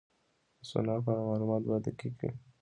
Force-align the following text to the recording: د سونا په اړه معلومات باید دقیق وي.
د 0.57 0.61
سونا 0.69 0.95
په 1.05 1.09
اړه 1.13 1.23
معلومات 1.29 1.61
باید 1.67 1.83
دقیق 1.87 2.13
وي. 2.19 2.31